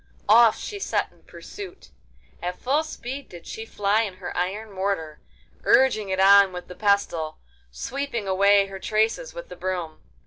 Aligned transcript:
Off 0.29 0.57
she 0.57 0.79
set 0.79 1.11
in 1.11 1.21
pursuit. 1.21 1.91
At 2.41 2.57
full 2.59 2.81
speed 2.81 3.29
did 3.29 3.45
she 3.45 3.67
fly 3.67 4.01
in 4.01 4.15
her 4.15 4.35
iron 4.35 4.71
mortar, 4.71 5.19
urging 5.63 6.09
it 6.09 6.19
on 6.19 6.51
with 6.51 6.67
the 6.67 6.73
pestle, 6.73 7.37
sweeping 7.69 8.27
away 8.27 8.65
her 8.65 8.79
traces 8.79 9.35
with 9.35 9.49
the 9.49 9.55
broom. 9.55 10.01